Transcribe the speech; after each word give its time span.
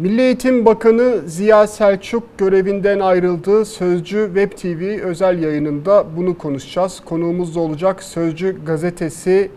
Milli 0.00 0.20
Eğitim 0.22 0.66
Bakanı 0.66 1.20
Ziya 1.26 1.66
Selçuk 1.66 2.38
görevinden 2.38 3.00
ayrıldı. 3.00 3.64
Sözcü 3.64 4.30
Web 4.34 4.52
TV 4.52 5.02
özel 5.02 5.42
yayınında 5.42 6.06
bunu 6.16 6.38
konuşacağız. 6.38 7.00
Konuğumuz 7.04 7.54
da 7.54 7.60
olacak 7.60 8.02
Sözcü 8.02 8.64
gazetesi 8.66 9.50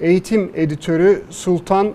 eğitim 0.00 0.50
editörü 0.54 1.22
Sultan 1.30 1.92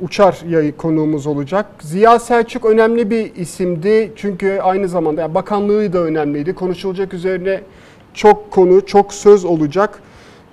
Uçar 0.00 0.42
yayı 0.48 0.76
konuğumuz 0.76 1.26
olacak. 1.26 1.66
Ziya 1.80 2.18
Selçuk 2.18 2.64
önemli 2.64 3.10
bir 3.10 3.34
isimdi 3.34 4.12
çünkü 4.16 4.58
aynı 4.62 4.88
zamanda 4.88 5.20
yani 5.20 5.34
bakanlığı 5.34 5.92
da 5.92 5.98
önemliydi. 5.98 6.54
Konuşulacak 6.54 7.14
üzerine 7.14 7.60
çok 8.14 8.50
konu, 8.50 8.86
çok 8.86 9.14
söz 9.14 9.44
olacak. 9.44 10.02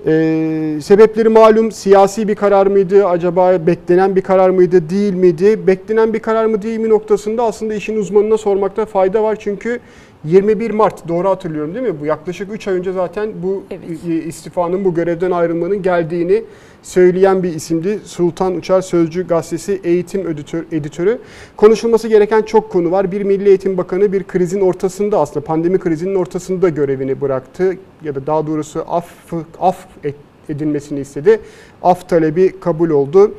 Ee, 0.08 0.80
sebepleri 0.84 1.30
malum 1.30 1.72
siyasi 1.72 2.28
bir 2.28 2.36
karar 2.36 2.68
mıydı? 2.68 3.06
Acaba 3.06 3.68
beklenen 3.68 4.16
bir 4.16 4.22
karar 4.22 4.50
mıydı? 4.50 4.90
Değil 4.90 5.14
miydi? 5.14 5.68
Beklenen 5.68 6.14
bir 6.14 6.20
karar 6.20 6.46
mı 6.46 6.62
değil 6.62 6.80
mi 6.80 6.90
noktasında 6.90 7.44
aslında 7.44 7.74
işin 7.74 7.98
uzmanına 7.98 8.38
sormakta 8.38 8.86
fayda 8.86 9.24
var. 9.24 9.38
Çünkü 9.40 9.80
21 10.26 10.72
Mart 10.72 11.08
doğru 11.08 11.30
hatırlıyorum 11.30 11.76
değil 11.76 11.88
mi? 11.88 12.00
Bu 12.02 12.06
yaklaşık 12.06 12.54
3 12.54 12.68
ay 12.68 12.74
önce 12.74 12.92
zaten 12.92 13.30
bu 13.44 13.64
Evet. 13.72 14.26
istifanın, 14.28 14.86
bu 14.86 14.94
görevden 14.94 15.32
ayrılmanın 15.32 15.82
geldiğini 15.82 16.44
söyleyen 16.84 17.44
bir 17.44 17.54
isimdi. 17.54 18.00
Sultan 18.04 18.56
Uçar 18.56 18.82
Sözcü 18.82 19.28
Gazetesi 19.28 19.82
eğitim 19.84 20.28
editör, 20.28 20.64
editörü. 20.72 21.20
Konuşulması 21.58 22.08
gereken 22.08 22.42
çok 22.42 22.70
konu 22.72 22.92
var. 22.92 23.12
Bir 23.12 23.22
Milli 23.22 23.50
Eğitim 23.50 23.78
Bakanı 23.78 24.14
bir 24.14 24.24
krizin 24.24 24.62
ortasında 24.62 25.20
aslında 25.20 25.46
pandemi 25.46 25.80
krizinin 25.80 26.16
ortasında 26.16 26.70
görevini 26.70 27.22
bıraktı. 27.22 27.78
Ya 28.04 28.16
da 28.16 28.28
daha 28.28 28.48
doğrusu 28.48 28.86
af, 28.88 29.06
af 29.60 29.86
edilmesini 30.50 31.00
istedi. 31.00 31.40
Af 31.84 32.10
talebi 32.10 32.60
kabul 32.60 32.90
oldu. 32.90 33.32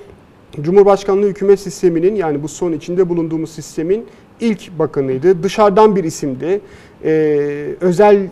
Cumhurbaşkanlığı 0.61 1.27
hükümet 1.27 1.61
sisteminin 1.61 2.15
yani 2.15 2.43
bu 2.43 2.49
son 2.49 2.73
içinde 2.73 3.09
bulunduğumuz 3.09 3.51
sistemin 3.51 4.07
ilk 4.43 4.79
bakanıydı. 4.79 5.43
Dışarıdan 5.43 5.97
bir 5.97 6.05
isimdi. 6.05 6.61
Ee, 7.05 7.11
özel 7.81 8.27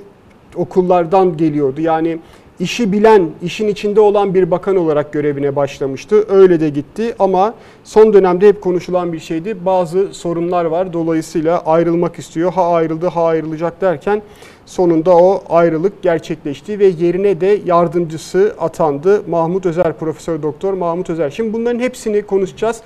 okullardan 0.54 1.36
geliyordu. 1.36 1.80
Yani 1.80 2.18
işi 2.60 2.92
bilen, 2.92 3.30
işin 3.42 3.68
içinde 3.68 4.00
olan 4.00 4.34
bir 4.34 4.50
bakan 4.50 4.76
olarak 4.76 5.12
görevine 5.12 5.56
başlamıştı. 5.56 6.24
Öyle 6.28 6.60
de 6.60 6.68
gitti 6.68 7.14
ama 7.18 7.54
son 7.84 8.12
dönemde 8.12 8.48
hep 8.48 8.60
konuşulan 8.60 9.12
bir 9.12 9.18
şeydi. 9.18 9.64
Bazı 9.66 10.14
sorunlar 10.14 10.64
var. 10.64 10.92
Dolayısıyla 10.92 11.60
ayrılmak 11.66 12.18
istiyor. 12.18 12.52
Ha 12.52 12.72
ayrıldı, 12.72 13.06
ha 13.06 13.24
ayrılacak 13.24 13.80
derken 13.80 14.22
sonunda 14.66 15.16
o 15.16 15.42
ayrılık 15.48 16.02
gerçekleşti 16.02 16.78
ve 16.78 16.86
yerine 16.86 17.40
de 17.40 17.60
yardımcısı 17.66 18.54
atandı. 18.60 19.22
Mahmut 19.28 19.66
Özer, 19.66 19.98
Profesör 19.98 20.42
Doktor 20.42 20.72
Mahmut 20.72 21.10
Özer. 21.10 21.30
Şimdi 21.30 21.52
bunların 21.52 21.80
hepsini 21.80 22.22
konuşacağız. 22.22 22.80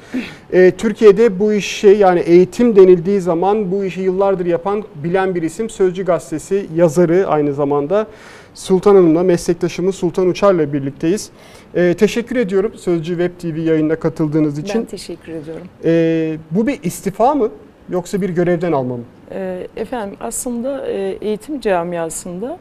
Ee, 0.52 0.72
Türkiye'de 0.78 1.38
bu 1.38 1.52
işi 1.52 1.86
yani 1.88 2.20
eğitim 2.20 2.76
denildiği 2.76 3.20
zaman 3.20 3.72
bu 3.72 3.84
işi 3.84 4.00
yıllardır 4.00 4.46
yapan 4.46 4.84
bilen 4.94 5.34
bir 5.34 5.42
isim. 5.42 5.70
Sözcü 5.70 6.04
Gazetesi 6.04 6.66
yazarı 6.74 7.26
aynı 7.28 7.54
zamanda. 7.54 8.06
Sultan 8.54 8.94
Hanım'la 8.94 9.22
meslektaşımız 9.22 9.94
Sultan 9.94 10.26
Uçar'la 10.26 10.72
birlikteyiz. 10.72 11.30
Ee, 11.74 11.94
teşekkür 11.98 12.36
ediyorum 12.36 12.72
Sözcü 12.74 13.12
Web 13.18 13.38
TV 13.38 13.58
yayınına 13.58 13.96
katıldığınız 13.96 14.58
için. 14.58 14.80
Ben 14.80 14.86
teşekkür 14.86 15.32
ediyorum. 15.32 15.66
Ee, 15.84 16.36
bu 16.50 16.66
bir 16.66 16.82
istifa 16.82 17.34
mı 17.34 17.50
yoksa 17.88 18.20
bir 18.20 18.28
görevden 18.28 18.72
alma 18.72 18.96
mı? 18.96 19.02
Ee, 19.30 19.66
efendim 19.76 20.16
aslında 20.20 20.86
e, 20.86 21.18
eğitim 21.20 21.60
camiasında 21.60 22.58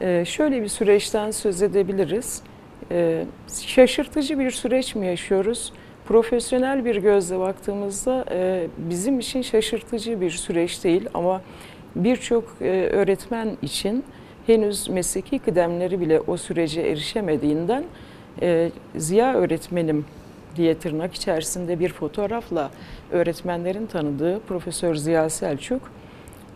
e, 0.00 0.24
şöyle 0.24 0.62
bir 0.62 0.68
süreçten 0.68 1.30
söz 1.30 1.62
edebiliriz. 1.62 2.42
E, 2.90 3.24
şaşırtıcı 3.66 4.38
bir 4.38 4.50
süreç 4.50 4.94
mi 4.94 5.06
yaşıyoruz? 5.06 5.72
Profesyonel 6.06 6.84
bir 6.84 6.96
gözle 6.96 7.38
baktığımızda 7.38 8.24
e, 8.30 8.66
bizim 8.78 9.18
için 9.18 9.42
şaşırtıcı 9.42 10.20
bir 10.20 10.30
süreç 10.30 10.84
değil 10.84 11.08
ama 11.14 11.42
birçok 11.96 12.44
e, 12.60 12.88
öğretmen 12.92 13.56
için 13.62 14.04
henüz 14.48 14.88
mesleki 14.88 15.38
kıdemleri 15.38 16.00
bile 16.00 16.20
o 16.20 16.36
sürece 16.36 16.80
erişemediğinden 16.80 17.84
e, 18.42 18.70
Ziya 18.96 19.34
öğretmenim 19.34 20.04
diye 20.56 20.78
tırnak 20.78 21.14
içerisinde 21.14 21.80
bir 21.80 21.92
fotoğrafla 21.92 22.70
öğretmenlerin 23.10 23.86
tanıdığı 23.86 24.40
Profesör 24.40 24.94
Ziya 24.94 25.30
Selçuk 25.30 25.82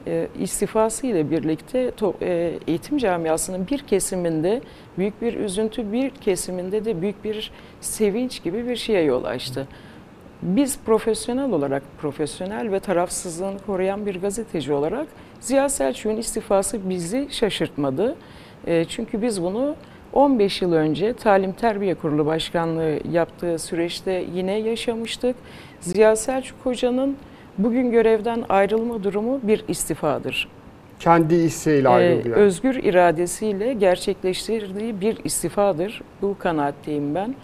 e, 0.06 0.28
istifası 0.41 1.06
ile 1.06 1.31
birlikte 1.31 1.91
to, 1.91 2.15
e, 2.22 2.59
eğitim 2.67 2.99
camiasının 2.99 3.67
bir 3.67 3.78
kesiminde 3.78 4.61
büyük 4.99 5.22
bir 5.22 5.34
üzüntü, 5.34 5.93
bir 5.93 6.11
kesiminde 6.11 6.84
de 6.84 7.03
büyük 7.03 7.25
bir 7.25 7.50
sevinç 7.81 8.43
gibi 8.43 8.69
bir 8.69 8.77
şeye 8.77 9.03
yol 9.03 9.25
açtı. 9.25 9.69
Biz 10.43 10.79
profesyonel 10.87 11.53
olarak, 11.53 11.83
profesyonel 12.01 12.73
ve 12.73 12.81
tarafsızlığını 12.81 13.59
koruyan 13.67 14.07
bir 14.07 14.21
gazeteci 14.21 14.73
olarak 14.73 15.07
Ziya 15.41 15.69
Selçuk'un 15.69 16.17
istifası 16.17 16.91
bizi 16.91 17.29
şaşırtmadı. 17.31 18.17
E, 18.67 18.85
çünkü 18.85 19.23
biz 19.23 19.43
bunu 19.43 19.75
15 20.13 20.63
yıl 20.63 20.73
önce 20.73 21.13
Talim 21.13 21.53
Terbiye 21.53 21.95
Kurulu 21.95 22.27
Başkanlığı 22.27 22.99
yaptığı 23.13 23.59
süreçte 23.59 24.25
yine 24.35 24.53
yaşamıştık. 24.59 25.37
Ziya 25.81 26.17
Selçuk 26.17 26.57
Hoca'nın 26.65 27.17
bugün 27.59 27.91
görevden 27.91 28.45
ayrılma 28.49 29.05
durumu 29.05 29.41
bir 29.43 29.65
istifadır. 29.69 30.49
Kendi 31.01 31.35
isteğiyle 31.35 31.89
Ee, 31.89 31.91
ayrıldı 31.91 32.29
yani. 32.29 32.39
özgür 32.41 32.75
iradesiyle 32.75 33.73
gerçekleştirdiği 33.73 35.01
bir 35.01 35.19
istifadır. 35.25 36.03
Bu 36.23 36.37
kanaatteyim 36.39 37.15
ben. 37.15 37.35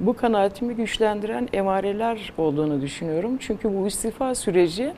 Bu 0.00 0.16
kanaatimi 0.16 0.74
güçlendiren 0.74 1.48
emareler 1.52 2.32
olduğunu 2.38 2.82
düşünüyorum. 2.82 3.36
Çünkü 3.40 3.78
bu 3.78 3.86
istifa 3.86 4.34
süreci 4.34 4.92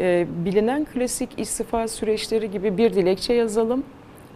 e, 0.00 0.26
bilinen 0.44 0.84
klasik 0.84 1.38
istifa 1.38 1.88
süreçleri 1.88 2.50
gibi 2.50 2.78
bir 2.78 2.94
dilekçe 2.94 3.32
yazalım 3.34 3.84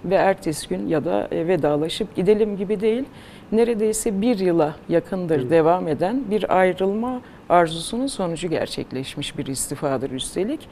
ve 0.05 0.15
ertesi 0.15 0.69
gün 0.69 0.89
ya 0.89 1.05
da 1.05 1.29
e, 1.31 1.49
vedalaşıp 1.49 2.17
gidelim 2.17 2.57
gibi 2.57 2.81
değil. 2.81 3.05
Neredeyse 3.53 4.21
bir 4.21 4.39
yıla 4.39 4.75
yakındır 4.89 5.51
devam 5.51 5.89
eden 5.89 6.25
bir 6.31 6.59
ayrılma 6.59 7.21
arzusunun 7.49 8.07
sonucu 8.07 8.49
gerçekleşmiş 8.49 9.39
bir 9.39 9.47
istifadır 9.47 10.11
üstelik. 10.11 10.69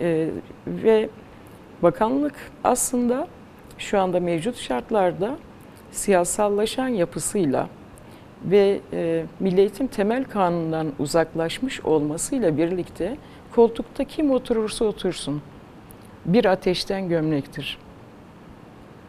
E, 0.00 0.28
ve 0.66 1.08
bakanlık 1.82 2.34
aslında 2.64 3.28
şu 3.78 4.00
anda 4.00 4.20
mevcut 4.20 4.56
şartlarda 4.56 5.36
siyasallaşan 5.92 6.88
yapısıyla 6.88 7.68
ve 8.44 8.80
e, 8.92 9.24
Milli 9.40 9.60
Eğitim 9.60 9.86
Temel 9.86 10.24
Kanunu'ndan 10.24 10.92
uzaklaşmış 10.98 11.80
olmasıyla 11.80 12.56
birlikte 12.56 13.16
koltukta 13.54 14.04
kim 14.04 14.30
oturursa 14.30 14.84
otursun 14.84 15.42
bir 16.24 16.44
ateşten 16.44 17.08
gömlektir. 17.08 17.78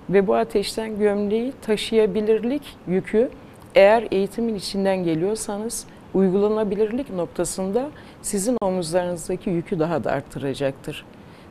Ve 0.09 0.28
bu 0.28 0.36
ateşten 0.36 1.00
gömleği 1.00 1.53
taşıyabilirlik 1.62 2.78
yükü 2.88 3.30
eğer 3.75 4.08
eğitimin 4.12 4.56
içinden 4.56 5.03
geliyorsanız 5.03 5.86
uygulanabilirlik 6.13 7.09
noktasında 7.09 7.90
sizin 8.22 8.58
omuzlarınızdaki 8.62 9.50
yükü 9.50 9.80
daha 9.80 10.03
da 10.03 10.12
arttıracaktır. 10.12 11.06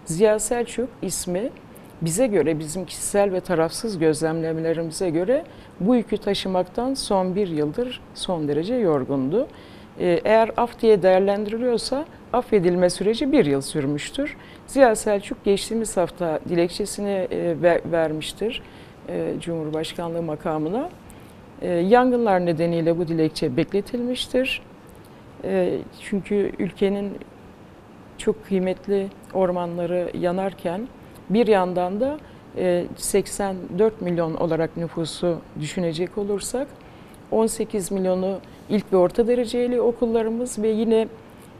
Ziya 0.04 0.38
Selçuk 0.38 0.88
ismi 1.02 1.50
bize 2.02 2.26
göre, 2.26 2.58
bizim 2.58 2.84
kişisel 2.84 3.32
ve 3.32 3.40
tarafsız 3.40 3.98
gözlemlemelerimize 3.98 5.10
göre 5.10 5.44
bu 5.80 5.96
yükü 5.96 6.18
taşımaktan 6.18 6.94
son 6.94 7.34
bir 7.34 7.48
yıldır 7.48 8.00
son 8.14 8.48
derece 8.48 8.74
yorgundu. 8.74 9.46
Ee, 10.00 10.20
Eğer 10.24 10.50
af 10.56 10.80
diye 10.80 11.02
değerlendiriliyorsa 11.02 12.04
affedilme 12.32 12.90
süreci 12.90 13.32
bir 13.32 13.44
yıl 13.46 13.60
sürmüştür. 13.60 14.36
Ziya 14.66 14.96
Selçuk 14.96 15.44
geçtiğimiz 15.44 15.96
hafta 15.96 16.40
dilekçesini 16.48 17.08
e, 17.30 17.62
ver- 17.62 17.80
vermiştir 17.92 18.62
e, 19.08 19.34
Cumhurbaşkanlığı 19.40 20.22
makamına. 20.22 20.90
E, 21.62 21.68
Yangınlar 21.68 22.46
nedeniyle 22.46 22.98
bu 22.98 23.08
dilekçe 23.08 23.56
bekletilmiştir. 23.56 24.62
Çünkü 26.00 26.52
ülkenin 26.58 27.12
çok 28.18 28.44
kıymetli 28.46 29.06
ormanları 29.34 30.10
yanarken 30.18 30.88
bir 31.30 31.46
yandan 31.46 32.00
da 32.00 32.18
e, 32.56 32.84
84 32.96 34.00
milyon 34.00 34.34
olarak 34.34 34.76
nüfusu 34.76 35.38
düşünecek 35.60 36.18
olursak 36.18 36.68
18 37.30 37.92
milyonu 37.92 38.38
ilk 38.68 38.92
ve 38.92 38.96
orta 38.96 39.26
dereceli 39.26 39.80
okullarımız 39.80 40.58
ve 40.58 40.68
yine 40.68 41.08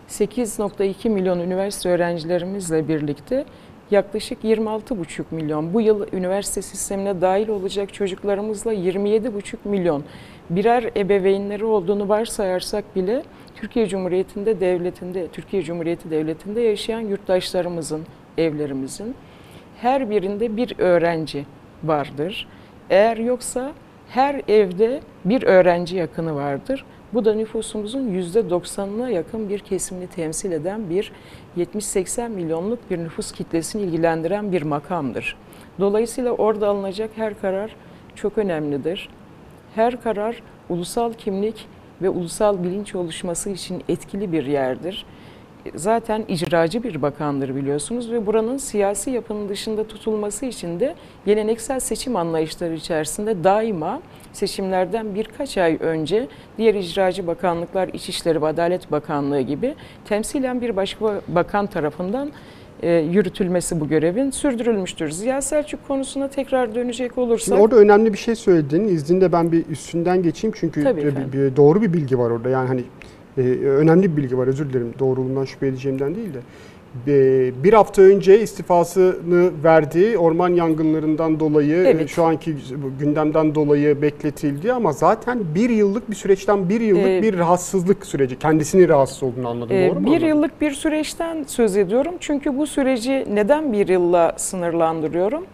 8.2 0.09 1.09
milyon 1.09 1.41
üniversite 1.41 1.89
öğrencilerimizle 1.89 2.89
birlikte 2.89 3.45
yaklaşık 3.91 4.45
26,5 4.45 5.25
milyon. 5.31 5.75
Bu 5.75 5.81
yıl 5.81 6.07
üniversite 6.13 6.63
sistemine 6.63 7.21
dahil 7.21 7.49
olacak 7.49 7.95
çocuklarımızla 7.95 8.75
27,5 8.75 9.57
milyon. 9.65 10.05
Birer 10.51 10.91
ebeveynleri 10.97 11.65
olduğunu 11.65 12.09
varsayarsak 12.09 12.97
bile 12.97 13.23
Türkiye 13.57 13.87
Cumhuriyeti'nde 13.87 14.61
devletinde 14.61 15.29
Türkiye 15.29 15.63
Cumhuriyeti 15.63 16.11
Devleti'nde 16.11 16.61
yaşayan 16.61 17.01
yurttaşlarımızın, 17.01 18.03
evlerimizin 18.39 19.15
her 19.83 20.11
birinde 20.11 20.57
bir 20.57 20.75
öğrenci 20.79 21.47
vardır. 21.85 22.49
Eğer 22.91 23.17
yoksa 23.17 23.73
her 24.09 24.43
evde 24.49 25.01
bir 25.25 25.43
öğrenci 25.43 25.97
yakını 25.97 26.35
vardır. 26.35 26.85
Bu 27.15 27.25
da 27.25 27.35
nüfusumuzun 27.35 28.09
%90'ına 28.09 29.11
yakın 29.11 29.49
bir 29.49 29.59
kesimini 29.59 30.07
temsil 30.07 30.53
eden 30.53 30.91
bir 30.91 31.13
70-80 31.57 32.29
milyonluk 32.29 32.91
bir 32.91 32.99
nüfus 32.99 33.33
kitlesini 33.33 33.83
ilgilendiren 33.83 34.53
bir 34.53 34.63
makamdır. 34.63 35.37
Dolayısıyla 35.81 36.33
orada 36.33 36.69
alınacak 36.69 37.11
her 37.17 37.41
karar 37.41 37.77
çok 38.15 38.39
önemlidir. 38.39 39.09
Her 39.75 40.03
karar 40.03 40.43
ulusal 40.69 41.13
kimlik 41.13 41.67
ve 42.03 42.09
ulusal 42.09 42.63
bilinç 42.63 42.95
oluşması 42.95 43.51
için 43.51 43.83
etkili 43.89 44.33
bir 44.33 44.47
yerdir. 44.47 45.07
Zaten 45.75 46.25
icracı 46.29 46.83
bir 46.83 47.03
bakandır 47.03 47.57
biliyorsunuz 47.57 48.13
ve 48.13 48.27
buranın 48.27 48.57
siyasi 48.57 49.11
yapının 49.11 49.49
dışında 49.49 49.85
tutulması 49.85 50.47
için 50.47 50.81
de 50.81 50.95
geleneksel 51.27 51.81
seçim 51.81 52.17
anlayışları 52.17 52.75
içerisinde 52.75 53.45
daima 53.45 54.03
seçimlerden 54.33 55.15
birkaç 55.15 55.59
ay 55.59 55.77
önce 55.81 56.29
diğer 56.59 56.75
icracı 56.75 57.27
bakanlıklar, 57.27 57.89
İçişleri 57.89 58.43
ve 58.43 58.47
Adalet 58.47 58.93
Bakanlığı 58.93 59.41
gibi 59.41 59.75
temsilen 60.05 60.61
bir 60.61 60.77
başka 60.77 61.21
bakan 61.29 61.67
tarafından 61.67 62.33
e, 62.83 62.93
yürütülmesi 62.93 63.81
bu 63.81 63.89
görevin 63.89 64.31
sürdürülmüştür. 64.31 65.11
Ziya 65.11 65.43
Selçuk 65.43 65.89
konusuna 65.89 66.29
tekrar 66.29 66.75
dönecek 66.75 67.19
olursak... 67.19 67.45
Şimdi 67.45 67.61
orada 67.61 67.77
önemli 67.77 68.13
bir 68.13 68.19
şey 68.19 68.35
söyledin. 68.35 68.89
İzninle 68.89 69.33
ben 69.33 69.53
bir 69.53 69.67
üstünden 69.67 70.23
geçeyim 70.23 70.55
çünkü 70.61 70.85
Tabii 70.85 71.01
efendim. 71.01 71.53
doğru 71.57 71.83
bir 71.83 71.93
bilgi 71.93 72.19
var 72.19 72.31
orada. 72.31 72.49
Yani 72.49 72.69
hani 72.69 72.85
e, 73.39 73.41
önemli 73.67 74.17
bir 74.17 74.23
bilgi 74.23 74.39
var 74.39 74.47
özür 74.47 74.71
dilerim. 74.71 74.95
Doğruluğundan 74.99 75.45
şüphe 75.45 75.67
edeceğimden 75.67 76.15
değil 76.15 76.29
de. 76.35 76.39
E, 77.07 77.53
bir 77.65 77.73
hafta 77.73 78.03
önce 78.03 78.41
istifasını 78.43 79.51
verdi. 79.65 80.19
Orman 80.19 80.49
yangınlarından 80.49 81.41
dolayı, 81.41 81.77
Evet. 81.77 82.01
e, 82.01 82.09
şu 82.09 82.25
anki 82.25 82.55
gündemden 83.01 83.55
dolayı 83.55 84.03
bekletildi 84.03 84.73
ama 84.73 84.93
zaten 84.93 85.39
bir 85.55 85.71
yıllık 85.71 86.11
bir 86.11 86.15
süreçten 86.17 86.69
bir 86.69 86.81
yıllık 86.81 87.07
Ee, 87.07 87.23
bir 87.23 87.39
rahatsızlık 87.39 88.07
süreci. 88.07 88.39
Kendisinin 88.39 88.89
rahatsız 88.89 89.23
olduğunu 89.23 89.49
anladım. 89.49 89.77
Ee, 89.77 89.89
doğru 89.91 90.01
mu? 90.01 90.07
bir 90.07 90.11
anladım? 90.11 90.29
yıllık 90.29 90.61
bir 90.61 90.71
süreçten 90.71 91.45
söz 91.47 91.77
ediyorum. 91.77 92.15
Çünkü 92.21 92.59
bu 92.59 92.67
süreci 92.67 93.27
neden 93.35 93.73
bir 93.73 93.89
yılla 93.89 94.33
sınırlandırıyorum? 94.37 95.45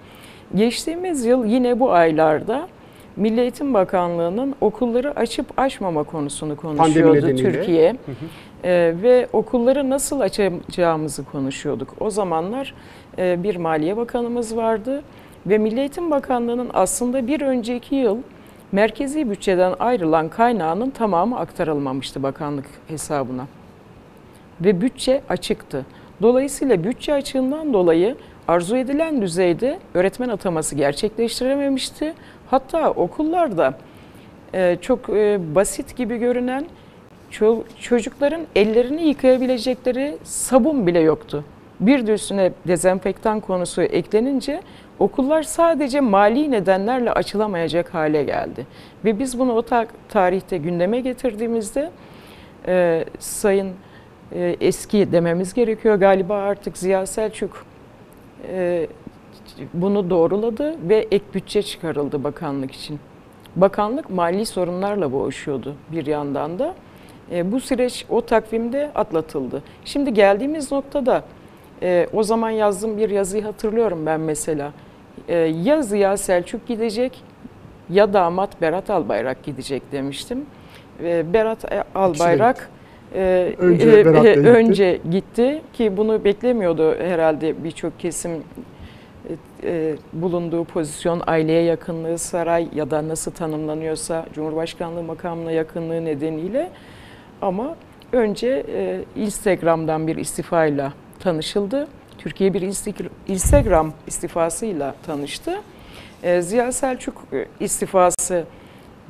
Geçtiğimiz 0.54 1.24
yıl 1.24 1.44
yine 1.44 1.80
bu 1.80 1.92
aylarda 1.92 2.68
Milli 3.16 3.40
Eğitim 3.40 3.74
Bakanlığı'nın 3.74 4.54
okulları 4.60 5.16
açıp 5.16 5.46
açmama 5.60 6.02
konusunu 6.02 6.56
konuşuyordu. 6.56 7.20
Türkiye. 7.36 7.96
Ee, 8.64 8.94
ve 9.02 9.28
okulları 9.32 9.90
nasıl 9.90 10.20
açacağımızı 10.20 11.24
konuşuyorduk. 11.24 11.94
O 12.00 12.10
zamanlar 12.10 12.74
e, 13.18 13.42
bir 13.42 13.56
Maliye 13.56 13.96
Bakanımız 13.96 14.56
vardı 14.56 15.02
ve 15.46 15.58
Milli 15.58 15.80
Eğitim 15.80 16.10
Bakanlığı'nın 16.10 16.70
aslında 16.74 17.26
bir 17.26 17.40
önceki 17.40 17.94
yıl 17.94 18.18
merkezi 18.72 19.30
bütçeden 19.30 19.74
ayrılan 19.78 20.28
kaynağının 20.28 20.90
tamamı 20.90 21.38
aktarılmamıştı 21.38 22.22
bakanlık 22.22 22.66
hesabına 22.88 23.46
ve 24.60 24.80
bütçe 24.80 25.22
açıktı. 25.28 25.86
Dolayısıyla 26.22 26.84
bütçe 26.84 27.14
açığından 27.14 27.72
dolayı 27.72 28.16
arzu 28.48 28.76
edilen 28.76 29.22
düzeyde 29.22 29.78
öğretmen 29.94 30.28
ataması 30.28 30.74
gerçekleştirememişti. 30.74 32.14
Hatta 32.50 32.90
okullarda 32.90 33.74
e, 34.54 34.76
çok 34.80 35.08
e, 35.10 35.38
basit 35.54 35.96
gibi 35.96 36.16
görünen 36.16 36.66
ço- 37.32 37.62
çocukların 37.80 38.42
ellerini 38.56 39.02
yıkayabilecekleri 39.08 40.16
sabun 40.24 40.86
bile 40.86 41.00
yoktu. 41.00 41.44
Bir 41.80 42.06
de 42.06 42.12
üstüne 42.12 42.52
dezenfektan 42.66 43.40
konusu 43.40 43.82
eklenince 43.82 44.60
okullar 44.98 45.42
sadece 45.42 46.00
mali 46.00 46.50
nedenlerle 46.50 47.12
açılamayacak 47.12 47.94
hale 47.94 48.22
geldi. 48.24 48.66
Ve 49.04 49.18
biz 49.18 49.38
bunu 49.38 49.52
o 49.52 49.62
ta- 49.62 49.86
tarihte 50.08 50.56
gündeme 50.58 51.00
getirdiğimizde 51.00 51.90
e, 52.66 53.04
Sayın 53.18 53.72
eski 54.60 55.12
dememiz 55.12 55.54
gerekiyor 55.54 55.94
galiba 55.94 56.36
artık 56.36 56.78
Ziya 56.78 57.06
Selçuk 57.06 57.66
bunu 59.74 60.10
doğruladı 60.10 60.74
ve 60.88 61.06
ek 61.10 61.24
bütçe 61.34 61.62
çıkarıldı 61.62 62.24
bakanlık 62.24 62.72
için. 62.72 63.00
Bakanlık 63.56 64.10
mali 64.10 64.46
sorunlarla 64.46 65.12
boğuşuyordu 65.12 65.74
bir 65.92 66.06
yandan 66.06 66.58
da. 66.58 66.74
E, 67.32 67.52
bu 67.52 67.60
süreç 67.60 68.06
o 68.08 68.20
takvimde 68.20 68.90
atlatıldı. 68.94 69.62
Şimdi 69.84 70.14
geldiğimiz 70.14 70.72
noktada 70.72 71.24
e, 71.82 72.06
o 72.12 72.22
zaman 72.22 72.50
yazdığım 72.50 72.98
bir 72.98 73.10
yazıyı 73.10 73.42
hatırlıyorum 73.42 74.06
ben 74.06 74.20
mesela. 74.20 74.72
E, 75.28 75.36
ya 75.36 75.82
Ziya 75.82 76.16
Selçuk 76.16 76.66
gidecek 76.66 77.22
ya 77.90 78.12
damat 78.12 78.60
Berat 78.60 78.90
Albayrak 78.90 79.42
gidecek 79.42 79.92
demiştim. 79.92 80.46
E, 81.02 81.32
Berat 81.32 81.64
Albayrak 81.94 82.70
e, 83.14 83.54
Önce 83.58 83.90
e, 83.90 84.04
Berat 84.06 84.24
gitti. 84.24 84.40
önce 84.48 85.00
gitti 85.10 85.62
ki 85.72 85.96
bunu 85.96 86.24
beklemiyordu 86.24 86.94
herhalde 86.98 87.64
birçok 87.64 88.00
kesim 88.00 88.30
e, 89.62 89.94
bulunduğu 90.12 90.64
pozisyon, 90.64 91.22
aileye 91.26 91.62
yakınlığı, 91.62 92.18
saray 92.18 92.68
ya 92.74 92.90
da 92.90 93.08
nasıl 93.08 93.30
tanımlanıyorsa 93.30 94.26
Cumhurbaşkanlığı 94.34 95.02
makamına 95.02 95.52
yakınlığı 95.52 96.04
nedeniyle 96.04 96.70
ama 97.42 97.76
önce 98.12 98.66
e, 98.68 99.04
Instagram'dan 99.16 100.06
bir 100.06 100.16
istifayla 100.16 100.92
tanışıldı. 101.20 101.88
Türkiye 102.18 102.54
bir 102.54 102.62
Instagram 103.28 103.92
istifasıyla 104.06 104.94
tanıştı. 105.06 105.60
E, 106.22 106.42
Ziya 106.42 106.72
Selçuk 106.72 107.22
e, 107.32 107.46
istifası 107.60 108.44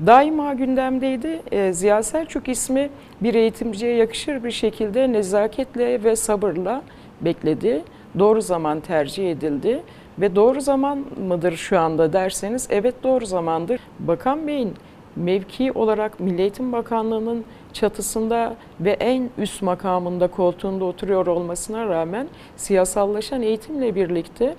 daima 0.07 0.55
gündemdeydi. 0.55 1.43
E, 1.53 1.73
Ziya 1.73 2.03
Selçuk 2.03 2.49
ismi 2.49 2.91
bir 3.21 3.35
eğitimciye 3.35 3.97
yakışır 3.97 4.45
bir 4.45 4.51
şekilde 4.51 5.13
nezaketle 5.13 6.05
ve 6.05 6.17
sabırla 6.17 6.83
bekledi. 7.21 7.83
Doğru 8.19 8.43
zaman 8.43 8.81
tercih 8.81 9.31
edildi 9.31 9.83
ve 10.19 10.37
doğru 10.37 10.61
zaman 10.61 11.05
mıdır 11.29 11.57
şu 11.57 11.79
anda 11.79 12.13
derseniz 12.13 12.69
evet 12.71 12.95
doğru 13.03 13.27
zamandır. 13.27 13.81
Bakan 13.99 14.47
Bey'in 14.47 14.75
mevki 15.17 15.73
olarak 15.73 16.21
Milli 16.21 16.41
Eğitim 16.41 16.73
Bakanlığı'nın 16.73 17.45
çatısında 17.73 18.57
ve 18.81 18.91
en 18.91 19.31
üst 19.39 19.63
makamında 19.63 20.27
koltuğunda 20.27 20.85
oturuyor 20.85 21.27
olmasına 21.27 21.89
rağmen 21.89 22.29
siyasallaşan 22.57 23.43
eğitimle 23.43 23.95
birlikte 23.95 24.55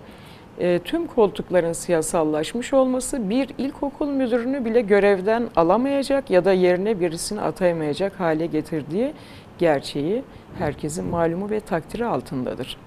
e, 0.59 0.79
tüm 0.79 1.07
koltukların 1.07 1.73
siyasallaşmış 1.73 2.73
olması 2.73 3.29
bir 3.29 3.49
ilkokul 3.57 4.07
müdürünü 4.07 4.65
bile 4.65 4.81
görevden 4.81 5.47
alamayacak 5.55 6.29
ya 6.29 6.45
da 6.45 6.53
yerine 6.53 6.99
birisini 6.99 7.41
atayamayacak 7.41 8.19
hale 8.19 8.45
getirdiği 8.45 9.13
gerçeği 9.57 10.23
herkesin 10.57 11.05
malumu 11.05 11.49
ve 11.49 11.59
takdiri 11.59 12.05
altındadır. 12.05 12.77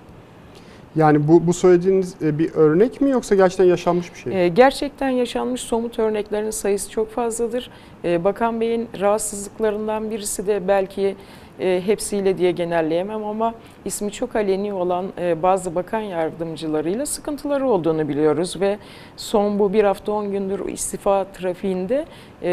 Yani 0.97 1.29
bu, 1.29 1.47
bu 1.47 1.53
söylediğiniz 1.53 2.15
e, 2.23 2.39
bir 2.39 2.55
örnek 2.55 3.01
mi 3.01 3.11
yoksa 3.11 3.35
gerçekten 3.35 3.65
yaşanmış 3.65 4.15
bir 4.15 4.19
şey? 4.19 4.33
mi? 4.33 4.39
E, 4.39 4.49
gerçekten 4.49 5.09
yaşanmış 5.09 5.61
somut 5.61 5.99
örneklerin 5.99 6.51
sayısı 6.51 6.91
çok 6.91 7.11
fazladır. 7.11 7.71
E, 8.05 8.25
Bakan 8.25 8.61
Bey'in 8.61 8.89
rahatsızlıklarından 9.01 10.11
birisi 10.11 10.47
de 10.47 10.69
belki 10.69 11.17
hepsiyle 11.61 12.39
diye 12.39 12.51
genelleyemem 12.51 13.25
ama 13.25 13.55
ismi 13.85 14.13
çok 14.13 14.37
aleni 14.37 14.73
olan 14.73 15.07
bazı 15.43 15.75
bakan 15.75 16.01
yardımcılarıyla 16.01 17.07
sıkıntıları 17.07 17.69
olduğunu 17.69 18.09
biliyoruz 18.09 18.61
ve 18.61 18.79
son 19.17 19.59
bu 19.59 19.73
bir 19.73 19.85
hafta 19.85 20.13
10 20.13 20.33
gündür 20.33 20.69
istifa 20.69 21.25
trafiğinde 21.25 22.05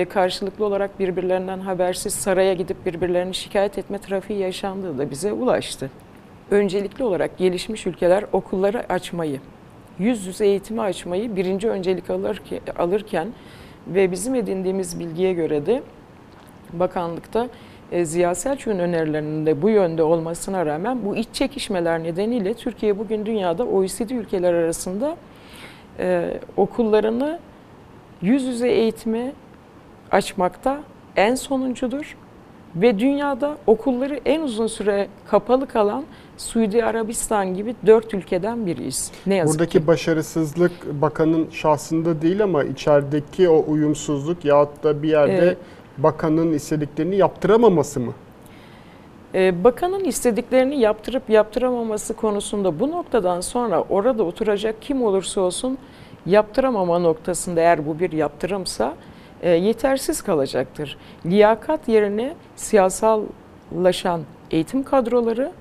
karşılıklı 0.09 0.65
olarak 0.65 0.99
birbirlerinden 0.99 1.59
habersiz 1.59 2.13
saraya 2.13 2.53
gidip 2.53 2.85
birbirlerini 2.85 3.33
şikayet 3.33 3.77
etme 3.77 3.97
trafiği 3.97 4.39
yaşandığı 4.39 4.97
da 4.97 5.11
bize 5.11 5.33
ulaştı. 5.33 5.89
Öncelikli 6.51 7.03
olarak 7.03 7.37
gelişmiş 7.37 7.87
ülkeler 7.87 8.25
okulları 8.31 8.93
açmayı, 8.93 9.39
yüz 9.99 10.25
yüze 10.25 10.45
eğitimi 10.45 10.81
açmayı 10.81 11.35
birinci 11.35 11.69
öncelik 11.69 12.09
alırken, 12.09 12.59
alırken 12.79 13.27
ve 13.87 14.11
bizim 14.11 14.35
edindiğimiz 14.35 14.99
bilgiye 14.99 15.33
göre 15.33 15.65
de 15.65 15.83
bakanlıkta 16.73 17.47
e, 17.91 18.05
Ziya 18.05 18.35
Selçuk'un 18.35 18.79
önerilerinin 18.79 19.45
de 19.45 19.61
bu 19.61 19.69
yönde 19.69 20.03
olmasına 20.03 20.65
rağmen 20.65 21.05
bu 21.05 21.15
iç 21.15 21.27
çekişmeler 21.33 22.03
nedeniyle 22.03 22.53
Türkiye 22.53 22.99
bugün 22.99 23.25
dünyada 23.25 23.65
OECD 23.65 24.09
ülkeler 24.09 24.53
arasında 24.53 25.17
e, 25.99 26.33
okullarını 26.57 27.39
yüz 28.21 28.43
yüze 28.43 28.69
eğitime 28.69 29.31
açmakta 30.11 30.79
en 31.15 31.35
sonuncudur. 31.35 32.17
Ve 32.75 32.99
dünyada 32.99 33.57
okulları 33.67 34.19
en 34.25 34.41
uzun 34.41 34.67
süre 34.67 35.07
kapalı 35.27 35.67
kalan 35.67 36.03
Suudi 36.37 36.83
Arabistan 36.85 37.53
gibi 37.53 37.75
dört 37.85 38.13
ülkeden 38.13 38.65
biriyiz. 38.65 39.11
Ne 39.25 39.35
yazık 39.35 39.53
Buradaki 39.59 39.79
ki. 39.79 39.87
başarısızlık 39.87 41.01
bakanın 41.01 41.47
şahsında 41.51 42.21
değil 42.21 42.43
ama 42.43 42.63
içerideki 42.63 43.49
o 43.49 43.65
uyumsuzluk 43.67 44.45
yahut 44.45 44.83
da 44.83 45.03
bir 45.03 45.09
yerde 45.09 45.37
Evet. 45.37 45.57
bakanın 45.97 46.53
istediklerini 46.53 47.15
yaptıramaması 47.15 47.99
mı? 47.99 48.13
Ee, 49.35 49.63
bakanın 49.63 50.03
istediklerini 50.03 50.79
yaptırıp 50.79 51.29
yaptıramaması 51.29 52.13
konusunda 52.13 52.79
bu 52.79 52.91
noktadan 52.91 53.41
sonra 53.41 53.81
orada 53.89 54.23
oturacak 54.23 54.81
kim 54.81 55.03
olursa 55.03 55.41
olsun 55.41 55.77
yaptıramama 56.25 56.99
noktasında 56.99 57.61
eğer 57.61 57.87
bu 57.87 57.99
bir 57.99 58.11
yaptırımsa 58.11 58.93
e, 59.41 59.49
yetersiz 59.49 60.21
kalacaktır. 60.21 60.97
Liyakat 61.25 61.87
yerine 61.87 62.33
siyasallaşan 62.55 64.21
eğitim 64.51 64.83
kadroları 64.83 65.51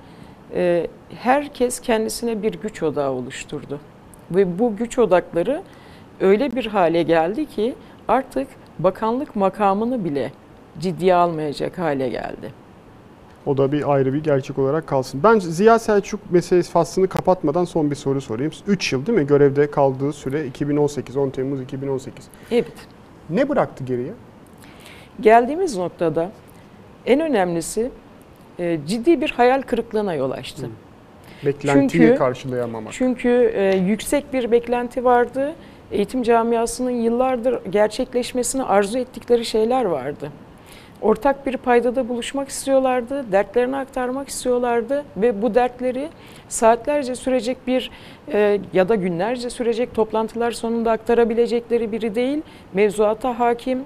e, 0.55 0.87
herkes 1.15 1.81
kendisine 1.81 2.43
bir 2.43 2.55
güç 2.55 2.83
odağı 2.83 3.11
oluşturdu. 3.13 3.81
Ve 4.31 4.59
bu 4.59 4.77
güç 4.77 4.99
odakları 4.99 5.63
öyle 6.21 6.57
bir 6.57 6.67
hale 6.67 7.03
geldi 7.03 7.47
ki 7.47 7.75
artık 8.09 8.49
bakanlık 8.79 9.37
makamını 9.37 10.05
bile 10.05 10.33
ciddiye 10.81 11.15
almayacak 11.15 11.79
hale 11.79 12.09
geldi. 12.09 12.67
O 13.47 13.57
da 13.57 13.73
bir 13.73 13.93
ayrı 13.93 14.15
bir 14.15 14.25
gerçek 14.25 14.59
olarak 14.59 14.87
kalsın. 14.87 15.21
Ben 15.23 15.39
Ziya 15.39 15.79
Selçuk 15.79 16.31
meselesi 16.31 16.71
faslını 16.71 17.09
kapatmadan 17.09 17.65
son 17.65 17.91
bir 17.91 17.97
soru 17.97 18.21
sorayım. 18.21 18.53
3 18.67 18.93
yıl 18.93 19.07
değil 19.07 19.19
mi 19.19 19.27
görevde 19.27 19.71
kaldığı 19.71 20.13
süre 20.13 20.47
2018, 20.47 21.17
10 21.17 21.31
Temmuz 21.31 21.61
2018. 21.61 22.29
Evet. 22.51 22.67
Ne 23.31 23.49
bıraktı 23.49 23.85
geriye? 23.85 24.13
Geldiğimiz 25.21 25.77
noktada 25.77 26.31
en 27.07 27.21
önemlisi 27.21 27.91
e, 28.59 28.79
ciddi 28.87 29.21
bir 29.21 29.31
hayal 29.31 29.63
kırıklığına 29.63 30.15
yol 30.15 30.31
açtı. 30.31 30.71
Beklentiyi 31.45 32.03
Çünkü- 32.03 32.19
karşılayamamak. 32.19 32.93
Çünkü 32.93 33.53
e, 33.55 33.77
yüksek 33.77 34.33
bir 34.33 34.51
beklenti 34.51 35.05
vardı. 35.05 35.55
Eğitim 35.93 36.23
camiasının 36.23 36.91
yıllardır 36.91 37.65
gerçekleşmesini 37.71 38.63
arzu 38.63 38.99
ettikleri 38.99 39.45
şeyler 39.45 39.85
vardı. 39.85 40.31
Ortak 41.03 41.47
bir 41.47 41.57
paydada 41.57 42.09
buluşmak 42.09 42.49
istiyorlardı, 42.49 43.33
dertlerini 43.33 43.77
aktarmak 43.77 44.29
istiyorlardı 44.29 45.05
ve 45.17 45.43
bu 45.43 45.55
dertleri 45.55 46.09
saatlerce 46.49 47.15
sürecek 47.15 47.57
bir 47.67 47.91
e, 48.33 48.61
ya 48.73 48.89
da 48.89 48.95
günlerce 48.95 49.51
sürecek 49.51 49.95
toplantılar 49.95 50.51
sonunda 50.51 50.91
aktarabilecekleri 50.91 51.93
biri 51.93 52.15
değil. 52.15 52.43
Mevzuata 52.75 53.39
hakim, 53.39 53.79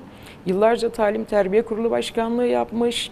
yıllarca 0.47 0.89
Talim 0.89 1.25
Terbiye 1.25 1.63
Kurulu 1.63 1.91
Başkanlığı 1.91 2.47
yapmış, 2.47 3.11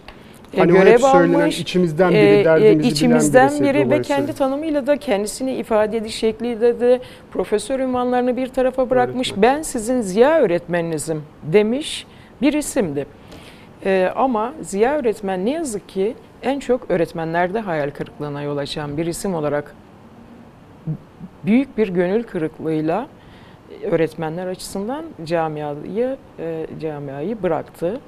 e, 0.53 0.57
Hani 0.57 0.71
görev 0.71 0.91
hep 0.91 0.99
söylenen 1.01 1.39
almış. 1.39 1.59
içimizden 1.59 2.11
biri, 2.11 2.19
Ee, 2.19 2.45
derdimizi 2.45 2.87
e, 2.89 2.91
içimizden 2.91 3.49
bilen 3.49 3.63
birisi. 3.63 3.73
biri 3.79 3.89
ve 3.89 4.01
kendi 4.01 4.33
tanımıyla 4.33 4.87
da 4.87 4.97
kendisini 4.97 5.53
ifade 5.55 5.97
ediş 5.97 6.15
şekliyle 6.15 6.79
de 6.79 6.99
profesör 7.31 7.79
ünvanlarını 7.79 8.37
bir 8.37 8.47
tarafa 8.47 8.89
bırakmış. 8.89 9.31
Öğretmen. 9.31 9.55
Ben 9.57 9.61
sizin 9.61 10.01
Ziya 10.01 10.39
öğretmeninizim 10.39 11.23
demiş 11.43 12.07
bir 12.41 12.53
isimdi. 12.53 13.05
Ee, 13.85 14.11
ama 14.15 14.53
Ziya 14.61 14.97
öğretmen 14.97 15.45
ne 15.45 15.51
yazık 15.51 15.89
ki 15.89 16.15
en 16.41 16.59
çok 16.59 16.91
öğretmenlerde 16.91 17.59
hayal 17.59 17.89
kırıklığına 17.89 18.41
yol 18.41 18.57
açan 18.57 18.97
bir 18.97 19.05
isim 19.05 19.35
olarak 19.35 19.75
büyük 21.45 21.77
bir 21.77 21.87
gönül 21.87 22.23
kırıklığıyla 22.23 23.07
öğretmenler 23.91 24.47
açısından 24.47 25.05
camiayı 25.23 26.17
e, 26.39 26.67
camiayı 26.81 27.43
bıraktı. 27.43 27.99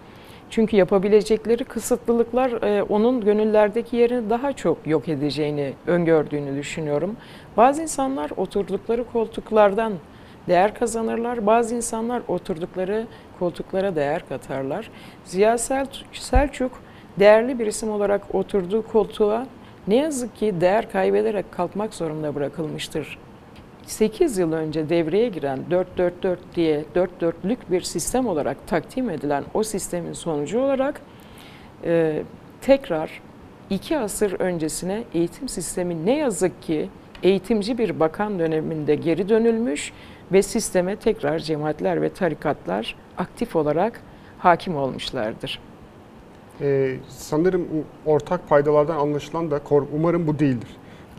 Çünkü 0.50 0.76
yapabilecekleri 0.76 1.64
kısıtlılıklar 1.64 2.52
e, 2.52 2.84
onun 2.84 3.22
gönüllerdeki 3.22 3.96
yerini 3.96 4.30
daha 4.30 4.54
çok 4.54 4.88
yok 4.88 5.10
edeceğini 5.10 5.74
öngördüğünü 5.88 6.58
düşünüyorum. 6.58 7.18
Bazı 7.58 7.82
insanlar 7.82 8.32
oturdukları 8.38 9.04
koltuklardan 9.04 9.94
değer 10.48 10.74
kazanırlar. 10.74 11.46
Bazı 11.46 11.76
insanlar 11.76 12.22
oturdukları 12.28 13.06
koltuklara 13.42 13.96
değer 13.96 14.28
katarlar. 14.30 14.90
Ziya 15.26 15.58
Sel- 15.58 16.04
Selçuk 16.14 16.72
değerli 17.20 17.60
bir 17.60 17.68
isim 17.68 17.92
olarak 17.92 18.36
oturduğu 18.36 18.88
koltuğa 18.88 19.48
ne 19.88 19.96
yazık 19.96 20.36
ki 20.36 20.54
değer 20.62 20.92
kaybederek 20.92 21.52
kalkmak 21.52 21.94
zorunda 21.94 22.36
bırakılmıştır. 22.36 23.18
8 23.86 24.38
yıl 24.38 24.54
önce 24.54 24.90
devreye 24.90 25.30
giren 25.30 25.60
444 25.72 26.40
diye 26.56 26.86
4 26.96 27.22
dörtlük 27.22 27.72
bir 27.72 27.82
sistem 27.82 28.28
olarak 28.28 28.68
takdim 28.68 29.10
edilen 29.10 29.44
o 29.54 29.64
sistemin 29.64 30.14
sonucu 30.14 30.60
olarak 30.60 31.02
e, 31.84 32.24
tekrar 32.62 33.22
iki 33.70 33.98
asır 33.98 34.40
öncesine 34.40 35.04
eğitim 35.14 35.50
sistemi 35.50 36.06
ne 36.06 36.18
yazık 36.18 36.62
ki 36.62 36.90
eğitimci 37.24 37.78
bir 37.78 38.00
bakan 38.00 38.40
döneminde 38.40 38.96
geri 38.96 39.30
dönülmüş 39.30 39.94
ve 40.32 40.42
sisteme 40.42 40.96
tekrar 40.96 41.40
cemaatler 41.40 42.02
ve 42.02 42.10
tarikatlar 42.10 42.96
aktif 43.22 43.56
olarak 43.56 44.02
hakim 44.40 44.76
olmuşlardır. 44.76 45.60
Ee, 46.62 46.96
sanırım 47.10 47.68
ortak 48.06 48.50
paydalardan 48.50 48.98
anlaşılan 48.98 49.52
da 49.52 49.60
umarım 49.96 50.28
bu 50.28 50.40
değildir. 50.40 50.70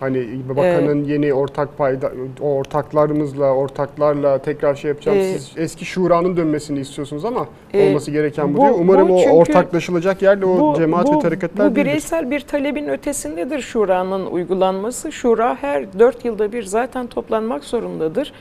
Hani 0.00 0.26
bakanın 0.48 1.04
yeni 1.04 1.34
ortak 1.34 1.78
payda 1.78 2.12
o 2.40 2.54
ortaklarımızla, 2.54 3.44
ortaklarla 3.54 4.38
tekrar 4.38 4.74
şey 4.74 4.88
yapacağım. 4.88 5.18
Ee, 5.18 5.32
Siz 5.32 5.52
eski 5.56 5.84
şuranın 5.84 6.36
dönmesini 6.36 6.80
istiyorsunuz 6.80 7.24
ama 7.24 7.46
Ee, 7.74 7.88
olması 7.88 8.10
gereken 8.10 8.54
bu, 8.54 8.58
bu- 8.58 8.62
değil. 8.62 8.74
Umarım 8.78 9.08
bu 9.08 9.16
o 9.24 9.30
ortaklaşılacak 9.36 10.22
yerle 10.22 10.44
o 10.46 10.74
cemaat 10.76 11.10
ve 11.14 11.18
tarikatlar 11.18 11.70
bu 11.70 11.74
değildir. 11.76 11.86
bireysel 11.90 12.30
bir 12.30 12.40
talebin 12.40 12.88
ötesindedir 12.88 13.60
şuranın 13.60 14.26
uygulanması. 14.26 15.12
Şura 15.12 15.54
her 15.60 15.98
dört 15.98 16.24
yılda 16.24 16.52
bir 16.52 16.62
zaten 16.62 17.06
toplanmak 17.06 17.64
zorundadır. 17.64 18.32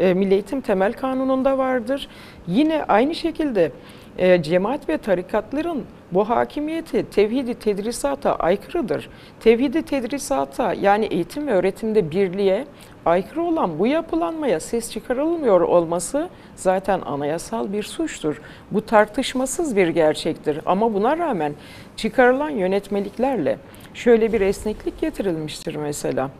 E, 0.00 0.14
Milli 0.14 0.34
Eğitim 0.34 0.60
Temel 0.60 0.92
Kanunu'nda 0.92 1.58
vardır. 1.58 2.08
Yine 2.46 2.84
aynı 2.88 3.14
şekilde 3.14 3.72
e, 4.18 4.42
cemaat 4.42 4.88
ve 4.88 4.98
tarikatların 4.98 5.84
bu 6.12 6.28
hakimiyeti 6.28 7.10
tevhidi 7.10 7.54
tedrisata 7.54 8.34
aykırıdır. 8.34 9.10
Tevhidi 9.40 9.82
tedrisata 9.82 10.74
yani 10.74 11.04
eğitim 11.04 11.46
ve 11.46 11.52
öğretimde 11.52 12.10
birliğe 12.10 12.64
aykırı 13.06 13.42
olan 13.42 13.78
bu 13.78 13.86
yapılanmaya 13.86 14.60
ses 14.60 14.90
çıkarılmıyor 14.90 15.60
olması 15.60 16.28
zaten 16.56 17.00
anayasal 17.00 17.72
bir 17.72 17.82
suçtur. 17.82 18.40
Bu 18.70 18.86
tartışmasız 18.86 19.76
bir 19.76 19.88
gerçektir 19.88 20.60
ama 20.66 20.94
buna 20.94 21.18
rağmen 21.18 21.54
çıkarılan 21.96 22.50
yönetmeliklerle 22.50 23.58
şöyle 23.94 24.32
bir 24.32 24.40
esneklik 24.40 25.00
getirilmiştir 25.00 25.76
mesela. 25.76 26.30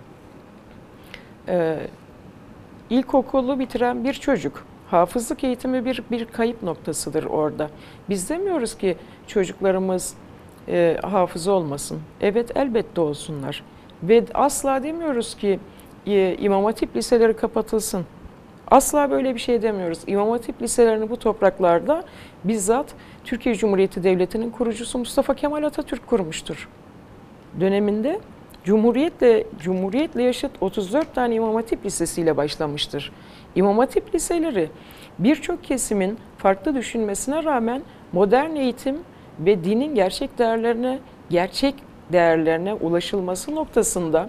Ee, 1.49 1.77
ilkokulu 2.91 3.59
bitiren 3.59 4.05
bir 4.05 4.15
çocuk 4.15 4.67
hafızlık 4.91 5.45
eğitimi 5.45 5.85
bir 5.85 6.03
bir 6.11 6.25
kayıp 6.25 6.63
noktasıdır 6.63 7.25
orada. 7.25 7.71
Biz 8.09 8.31
demiyoruz 8.31 8.79
ki 8.79 8.97
çocuklarımız 9.27 10.15
e, 10.69 10.97
hafız 11.03 11.49
olmasın. 11.49 12.01
Evet 12.21 12.57
elbette 12.57 13.01
olsunlar. 13.01 13.65
Ve 14.03 14.25
asla 14.35 14.83
demiyoruz 14.83 15.35
ki 15.35 15.61
e, 16.07 16.37
İmam 16.39 16.65
Hatip 16.65 16.97
liseleri 16.97 17.37
kapatılsın. 17.37 18.07
Asla 18.71 19.11
böyle 19.11 19.35
bir 19.35 19.41
şey 19.41 19.63
demiyoruz. 19.63 19.99
İmam 20.07 20.31
Hatip 20.31 20.63
liselerini 20.63 21.11
bu 21.11 21.17
topraklarda 21.19 22.05
bizzat 22.45 22.95
Türkiye 23.25 23.55
Cumhuriyeti 23.55 24.03
Devleti'nin 24.03 24.51
kurucusu 24.51 24.99
Mustafa 24.99 25.35
Kemal 25.35 25.63
Atatürk 25.63 26.07
kurmuştur. 26.07 26.69
Döneminde 27.61 28.21
Cumhuriyetle 28.65 29.47
Cumhuriyetle 29.59 30.23
yaşıt 30.23 30.51
34 30.61 31.15
tane 31.15 31.35
İmam 31.35 31.55
Hatip 31.55 31.87
lisesiyle 31.87 32.37
başlamıştır. 32.37 33.13
İmam 33.55 33.79
Hatip 33.79 34.15
liseleri 34.15 34.71
birçok 35.19 35.65
kesimin 35.65 36.19
farklı 36.39 36.75
düşünmesine 36.75 37.45
rağmen 37.45 37.83
modern 38.13 38.57
eğitim 38.57 38.99
ve 39.39 39.65
dinin 39.65 39.95
gerçek 39.95 40.39
değerlerine, 40.39 40.99
gerçek 41.31 41.75
değerlerine 42.13 42.75
ulaşılması 42.75 43.55
noktasında 43.55 44.29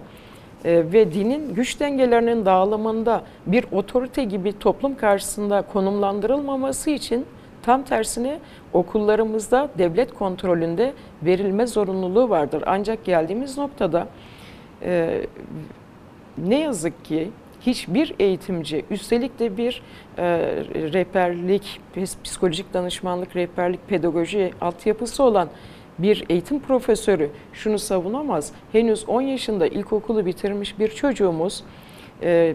e, 0.64 0.92
ve 0.92 1.12
dinin 1.12 1.54
güç 1.54 1.80
dengelerinin 1.80 2.46
dağılımında 2.46 3.22
bir 3.46 3.64
otorite 3.72 4.24
gibi 4.24 4.58
toplum 4.58 4.96
karşısında 4.96 5.62
konumlandırılmaması 5.62 6.90
için 6.90 7.26
tam 7.62 7.82
tersine 7.82 8.38
okullarımızda 8.72 9.68
devlet 9.78 10.14
kontrolünde 10.14 10.92
verilme 11.22 11.66
zorunluluğu 11.66 12.30
vardır. 12.30 12.62
Ancak 12.66 13.04
geldiğimiz 13.04 13.58
noktada 13.58 14.08
e, 14.82 15.22
ne 16.38 16.60
yazık 16.60 17.04
ki 17.04 17.30
hiçbir 17.60 18.14
eğitimci 18.18 18.84
üstelik 18.90 19.38
de 19.38 19.56
bir 19.56 19.82
e, 20.18 20.24
rehberlik, 20.92 21.80
psikolojik 22.24 22.74
danışmanlık, 22.74 23.36
rehberlik, 23.36 23.88
pedagoji 23.88 24.52
altyapısı 24.60 25.22
olan 25.22 25.48
bir 25.98 26.24
eğitim 26.28 26.60
profesörü 26.60 27.30
şunu 27.52 27.78
savunamaz. 27.78 28.52
Henüz 28.72 29.08
10 29.08 29.20
yaşında 29.20 29.66
ilkokulu 29.66 30.26
bitirmiş 30.26 30.78
bir 30.78 30.88
çocuğumuz 30.88 31.64
e, 32.22 32.54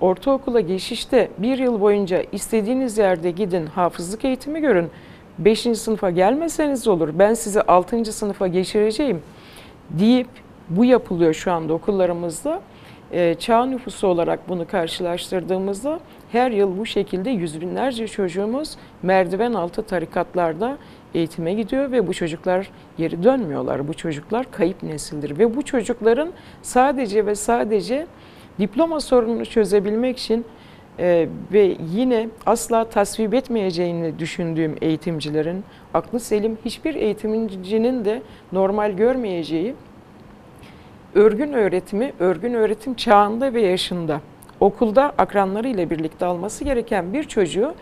ortaokula 0.00 0.60
geçişte 0.60 1.30
bir 1.38 1.58
yıl 1.58 1.80
boyunca 1.80 2.22
istediğiniz 2.32 2.98
yerde 2.98 3.30
gidin 3.30 3.66
hafızlık 3.66 4.24
eğitimi 4.24 4.60
görün. 4.60 4.90
5. 5.38 5.60
sınıfa 5.60 6.10
gelmeseniz 6.10 6.88
olur 6.88 7.08
ben 7.14 7.34
sizi 7.34 7.62
6. 7.62 8.12
sınıfa 8.12 8.46
geçireceğim 8.46 9.22
deyip 9.90 10.28
bu 10.68 10.84
yapılıyor 10.84 11.34
şu 11.34 11.52
anda 11.52 11.72
okullarımızda. 11.72 12.60
E, 13.12 13.34
çağ 13.34 13.66
nüfusu 13.66 14.06
olarak 14.06 14.48
bunu 14.48 14.66
karşılaştırdığımızda 14.66 16.00
her 16.32 16.50
yıl 16.50 16.78
bu 16.78 16.86
şekilde 16.86 17.30
yüz 17.30 17.60
binlerce 17.60 18.08
çocuğumuz 18.08 18.76
merdiven 19.02 19.52
altı 19.52 19.82
tarikatlarda 19.82 20.78
eğitime 21.14 21.54
gidiyor 21.54 21.92
ve 21.92 22.06
bu 22.06 22.14
çocuklar 22.14 22.70
geri 22.96 23.22
dönmüyorlar. 23.22 23.88
Bu 23.88 23.94
çocuklar 23.94 24.50
kayıp 24.50 24.82
nesildir 24.82 25.38
ve 25.38 25.56
bu 25.56 25.62
çocukların 25.62 26.32
sadece 26.62 27.26
ve 27.26 27.34
sadece 27.34 28.06
diploma 28.58 29.00
sorununu 29.00 29.46
çözebilmek 29.46 30.18
için 30.18 30.44
Ee, 30.98 31.28
ve 31.52 31.76
yine 31.94 32.28
asla 32.46 32.84
tasvip 32.84 33.34
etmeyeceğini 33.34 34.18
düşündüğüm 34.18 34.76
eğitimcilerin, 34.80 35.64
aklı 35.94 36.20
selim 36.20 36.58
hiçbir 36.64 36.94
eğitimcinin 36.94 38.04
de 38.04 38.22
normal 38.52 38.90
görmeyeceği 38.90 39.74
örgün 41.14 41.52
öğretimi, 41.52 42.12
örgün 42.18 42.54
öğretim 42.54 42.94
çağında 42.94 43.54
ve 43.54 43.62
yaşında 43.62 44.20
okulda 44.60 45.12
akranlarıyla 45.18 45.90
birlikte 45.90 46.26
alması 46.26 46.64
gereken 46.64 47.12
bir 47.12 47.24
çocuğu 47.24 47.74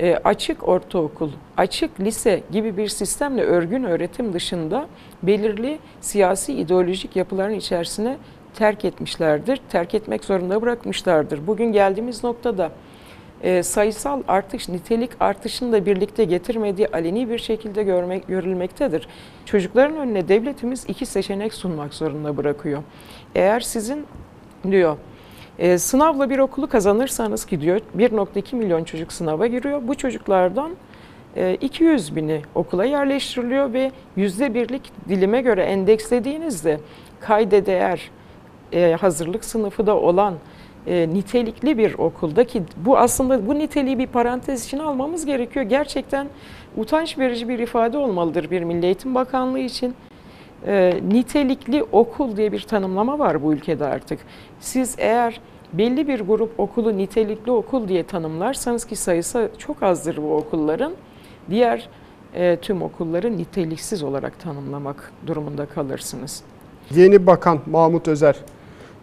e, 0.00 0.16
açık 0.16 0.68
ortaokul, 0.68 1.30
açık 1.56 2.00
lise 2.00 2.42
gibi 2.52 2.76
bir 2.76 2.88
sistemle 2.88 3.42
örgün 3.42 3.84
öğretim 3.84 4.32
dışında 4.32 4.86
belirli 5.22 5.78
siyasi 6.00 6.52
ideolojik 6.52 7.16
yapıların 7.16 7.54
içerisine 7.54 8.16
terk 8.54 8.84
etmişlerdir. 8.84 9.60
Terk 9.68 9.94
etmek 9.94 10.24
zorunda 10.24 10.62
bırakmışlardır. 10.62 11.46
Bugün 11.46 11.72
geldiğimiz 11.72 12.24
noktada 12.24 12.70
e, 13.42 13.62
sayısal 13.62 14.22
artış, 14.28 14.68
nitelik 14.68 15.10
artışını 15.20 15.72
da 15.72 15.86
birlikte 15.86 16.24
getirmediği 16.24 16.88
aleni 16.88 17.28
bir 17.28 17.38
şekilde 17.38 17.82
görmek, 17.82 18.28
görülmektedir. 18.28 19.08
Çocukların 19.44 19.96
önüne 19.96 20.28
devletimiz 20.28 20.84
iki 20.88 21.06
seçenek 21.06 21.54
sunmak 21.54 21.94
zorunda 21.94 22.36
bırakıyor. 22.36 22.82
Eğer 23.34 23.60
sizin 23.60 24.06
diyor 24.70 24.96
e, 25.58 25.78
sınavla 25.78 26.30
bir 26.30 26.38
okulu 26.38 26.68
kazanırsanız 26.68 27.44
ki 27.44 27.60
diyor 27.60 27.80
1.2 27.98 28.56
milyon 28.56 28.84
çocuk 28.84 29.12
sınava 29.12 29.46
giriyor. 29.46 29.88
Bu 29.88 29.94
çocuklardan 29.94 30.70
e, 31.36 31.54
200 31.60 32.16
bini 32.16 32.42
okula 32.54 32.84
yerleştiriliyor 32.84 33.72
ve 33.72 33.92
yüzde 34.16 34.54
birlik 34.54 34.82
dilime 35.08 35.40
göre 35.40 35.62
endekslediğinizde 35.62 36.80
kayda 37.20 37.66
değer 37.66 38.10
e, 38.72 38.96
hazırlık 39.00 39.44
sınıfı 39.44 39.86
da 39.86 39.96
olan 39.96 40.34
e, 40.86 41.08
nitelikli 41.08 41.78
bir 41.78 41.94
okulda 41.94 42.44
ki 42.44 42.62
bu 42.76 42.98
aslında 42.98 43.46
bu 43.46 43.54
niteliği 43.54 43.98
bir 43.98 44.06
parantez 44.06 44.64
için 44.64 44.78
almamız 44.78 45.26
gerekiyor. 45.26 45.64
Gerçekten 45.64 46.26
utanç 46.76 47.18
verici 47.18 47.48
bir 47.48 47.58
ifade 47.58 47.98
olmalıdır 47.98 48.50
bir 48.50 48.62
Milli 48.62 48.86
Eğitim 48.86 49.14
Bakanlığı 49.14 49.58
için. 49.58 49.94
E, 50.66 51.00
nitelikli 51.08 51.82
okul 51.82 52.36
diye 52.36 52.52
bir 52.52 52.60
tanımlama 52.60 53.18
var 53.18 53.42
bu 53.42 53.52
ülkede 53.52 53.84
artık. 53.84 54.20
Siz 54.60 54.94
eğer 54.98 55.40
belli 55.72 56.08
bir 56.08 56.20
grup 56.20 56.60
okulu 56.60 56.96
nitelikli 56.96 57.50
okul 57.50 57.88
diye 57.88 58.02
tanımlarsanız 58.02 58.84
ki 58.84 58.96
sayısı 58.96 59.50
çok 59.58 59.82
azdır 59.82 60.16
bu 60.16 60.36
okulların, 60.36 60.92
diğer 61.50 61.88
e, 62.34 62.56
tüm 62.56 62.82
okulları 62.82 63.36
niteliksiz 63.36 64.02
olarak 64.02 64.40
tanımlamak 64.40 65.12
durumunda 65.26 65.66
kalırsınız. 65.66 66.42
Yeni 66.90 67.26
Bakan 67.26 67.60
Mahmut 67.66 68.08
Özer 68.08 68.36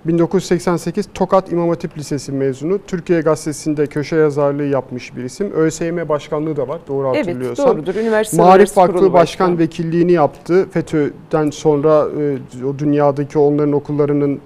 1988 0.05 1.05
Tokat 1.13 1.51
İmam 1.51 1.69
Hatip 1.69 1.97
Lisesi 1.97 2.31
mezunu. 2.31 2.79
Türkiye 2.87 3.21
Gazetesi'nde 3.21 3.87
köşe 3.87 4.15
yazarlığı 4.15 4.63
yapmış 4.63 5.15
bir 5.15 5.23
isim. 5.23 5.51
ÖSYM 5.51 6.09
başkanlığı 6.09 6.55
da 6.55 6.67
var 6.67 6.79
doğru 6.87 7.07
hatırlıyorsam. 7.07 7.67
Evet 7.67 7.77
doğrudur. 7.77 7.95
Üniversite 7.95 8.41
Marif 8.41 8.77
Vakfı 8.77 9.13
Başkan 9.13 9.59
Vekilliğini 9.59 10.11
yaptı. 10.11 10.67
FETÖ'den 10.71 11.49
sonra 11.49 12.07
e, 12.19 12.65
o 12.65 12.79
dünyadaki 12.79 13.39
onların 13.39 13.73
okullarının 13.73 14.39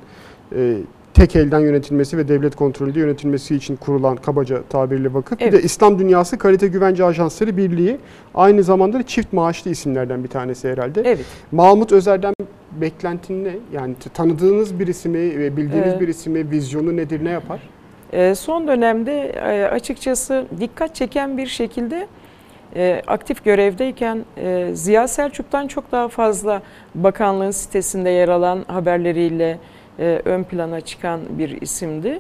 e, 0.56 0.78
tek 1.14 1.36
elden 1.36 1.60
yönetilmesi 1.60 2.18
ve 2.18 2.28
devlet 2.28 2.56
kontrolünde 2.56 3.00
yönetilmesi 3.00 3.56
için 3.56 3.76
kurulan 3.76 4.16
kabaca 4.16 4.64
tabirli 4.70 5.14
vakıf. 5.14 5.42
Evet. 5.42 5.54
Bir 5.54 5.58
de 5.58 5.64
İslam 5.64 6.00
Dünyası 6.00 6.38
Kalite 6.38 6.68
Güvence 6.68 7.06
Ajansları 7.06 7.58
Birliği 7.58 7.98
aynı 8.36 8.64
zamanda 8.64 9.04
çift 9.04 9.34
maaşlı 9.34 9.72
isimlerden 9.72 10.24
bir 10.24 10.30
tanesi 10.30 10.70
herhalde. 10.70 11.02
Evet. 11.06 11.26
Mahmut 11.52 11.92
Özer'den 11.92 12.34
beklentin 12.82 13.46
ne? 13.46 13.56
Yani 13.74 13.96
tanıdığınız 14.14 14.80
birisi 14.80 15.10
mi 15.10 15.40
ve 15.40 15.58
bildiğiniz 15.58 15.88
evet. 15.88 16.02
birisi 16.02 16.30
mi? 16.30 16.52
Vizyonu 16.52 16.98
nedir? 16.98 17.26
Ne 17.26 17.30
yapar? 17.30 17.60
E, 18.14 18.36
son 18.36 18.68
dönemde 18.68 19.30
e, 19.30 19.64
açıkçası 19.64 20.46
dikkat 20.60 20.96
çeken 20.96 21.38
bir 21.38 21.48
şekilde 21.48 22.08
e, 22.76 23.02
aktif 23.08 23.46
görevdeyken 23.46 24.26
Ziya 24.74 25.08
Selçuk'tan 25.08 25.68
çok 25.68 25.92
daha 25.92 26.08
fazla 26.08 26.62
bakanlığın 26.96 27.52
sitesinde 27.52 28.10
yer 28.10 28.30
alan 28.30 28.66
haberleriyle 28.68 29.58
ön 30.26 30.44
plana 30.44 30.82
çıkan 30.82 31.20
bir 31.30 31.62
isimdi. 31.62 32.20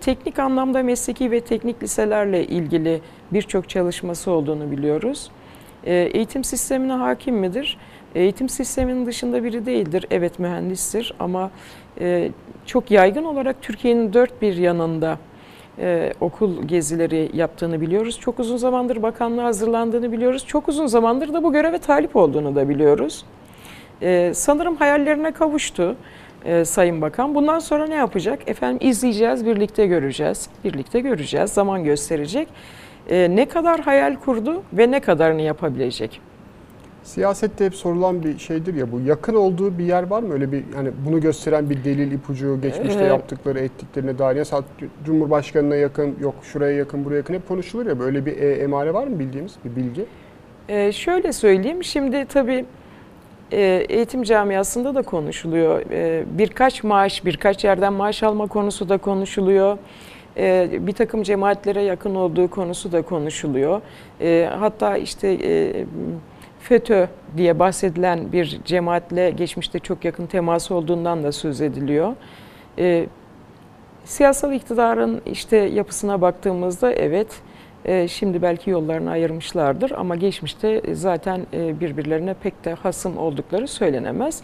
Teknik 0.00 0.38
anlamda 0.38 0.82
mesleki 0.82 1.30
ve 1.30 1.40
teknik 1.40 1.82
liselerle 1.82 2.46
ilgili 2.46 3.00
birçok 3.32 3.68
çalışması 3.68 4.30
olduğunu 4.30 4.70
biliyoruz. 4.70 5.30
Eğitim 5.84 6.44
sistemine 6.44 6.92
hakim 6.92 7.36
midir? 7.36 7.78
Eğitim 8.14 8.48
sisteminin 8.48 9.06
dışında 9.06 9.44
biri 9.44 9.66
değildir. 9.66 10.06
Evet 10.10 10.38
mühendistir 10.38 11.14
ama 11.18 11.50
e, 12.00 12.30
çok 12.66 12.90
yaygın 12.90 13.24
olarak 13.24 13.62
Türkiye'nin 13.62 14.12
dört 14.12 14.42
bir 14.42 14.56
yanında 14.56 15.18
e, 15.78 16.12
okul 16.20 16.62
gezileri 16.62 17.30
yaptığını 17.34 17.80
biliyoruz. 17.80 18.20
Çok 18.20 18.38
uzun 18.38 18.56
zamandır 18.56 19.02
bakanlığa 19.02 19.44
hazırlandığını 19.44 20.12
biliyoruz. 20.12 20.44
Çok 20.46 20.68
uzun 20.68 20.86
zamandır 20.86 21.32
da 21.32 21.42
bu 21.42 21.52
göreve 21.52 21.78
talip 21.78 22.16
olduğunu 22.16 22.54
da 22.54 22.68
biliyoruz. 22.68 23.24
E, 24.02 24.32
sanırım 24.34 24.76
hayallerine 24.76 25.32
kavuştu 25.32 25.96
e, 26.44 26.64
Sayın 26.64 27.00
Bakan. 27.00 27.34
Bundan 27.34 27.58
sonra 27.58 27.86
ne 27.86 27.94
yapacak? 27.94 28.48
Efendim 28.48 28.88
izleyeceğiz, 28.88 29.46
birlikte 29.46 29.86
göreceğiz. 29.86 30.48
Birlikte 30.64 31.00
göreceğiz, 31.00 31.50
zaman 31.50 31.84
gösterecek. 31.84 32.48
E, 33.10 33.36
ne 33.36 33.48
kadar 33.48 33.80
hayal 33.80 34.16
kurdu 34.16 34.62
ve 34.72 34.90
ne 34.90 35.00
kadarını 35.00 35.42
yapabilecek? 35.42 36.31
Siyasette 37.02 37.64
hep 37.64 37.74
sorulan 37.74 38.22
bir 38.22 38.38
şeydir 38.38 38.74
ya 38.74 38.92
bu. 38.92 39.00
Yakın 39.00 39.34
olduğu 39.34 39.78
bir 39.78 39.84
yer 39.84 40.02
var 40.02 40.22
mı? 40.22 40.32
Öyle 40.34 40.52
bir 40.52 40.64
hani 40.74 40.90
bunu 41.06 41.20
gösteren 41.20 41.70
bir 41.70 41.84
delil 41.84 42.12
ipucu 42.12 42.60
geçmişte 42.60 43.04
yaptıkları, 43.04 43.60
ettiklerine 43.60 44.18
dair. 44.18 44.36
Mesela 44.36 44.62
Cumhurbaşkanına 45.04 45.76
yakın, 45.76 46.16
yok 46.20 46.34
şuraya 46.42 46.76
yakın, 46.76 47.04
buraya 47.04 47.16
yakın 47.16 47.34
hep 47.34 47.48
konuşulur 47.48 47.86
ya. 47.86 47.98
Böyle 47.98 48.26
bir 48.26 48.36
e, 48.36 48.52
emare 48.52 48.94
var 48.94 49.06
mı 49.06 49.18
bildiğimiz 49.18 49.54
bir 49.64 49.76
bilgi? 49.76 50.04
Ee, 50.68 50.92
şöyle 50.92 51.32
söyleyeyim. 51.32 51.84
Şimdi 51.84 52.26
tabii 52.26 52.64
e, 53.52 53.86
eğitim 53.88 54.22
camiasında 54.22 54.94
da 54.94 55.02
konuşuluyor. 55.02 55.82
E, 55.90 56.24
birkaç 56.38 56.84
maaş, 56.84 57.24
birkaç 57.24 57.64
yerden 57.64 57.92
maaş 57.92 58.22
alma 58.22 58.46
konusu 58.46 58.88
da 58.88 58.98
konuşuluyor. 58.98 59.78
E, 60.36 60.68
bir 60.80 60.92
takım 60.92 61.22
cemaatlere 61.22 61.82
yakın 61.82 62.14
olduğu 62.14 62.50
konusu 62.50 62.92
da 62.92 63.02
konuşuluyor. 63.02 63.80
E, 64.20 64.48
hatta 64.58 64.96
işte 64.96 65.28
FETÖ 66.72 67.08
diye 67.36 67.58
bahsedilen 67.58 68.32
bir 68.32 68.60
cemaatle 68.64 69.30
geçmişte 69.30 69.78
çok 69.78 70.04
yakın 70.04 70.26
temas 70.26 70.70
olduğundan 70.70 71.24
da 71.24 71.32
söz 71.32 71.60
ediliyor. 71.60 72.12
E, 72.78 73.06
siyasal 74.04 74.52
iktidarın 74.52 75.22
işte 75.26 75.56
yapısına 75.56 76.20
baktığımızda 76.20 76.92
evet 76.92 77.40
e, 77.84 78.08
şimdi 78.08 78.42
belki 78.42 78.70
yollarını 78.70 79.10
ayırmışlardır 79.10 79.90
ama 79.90 80.16
geçmişte 80.16 80.82
zaten 80.94 81.46
e, 81.52 81.80
birbirlerine 81.80 82.34
pek 82.34 82.64
de 82.64 82.74
hasım 82.74 83.18
oldukları 83.18 83.68
söylenemez. 83.68 84.42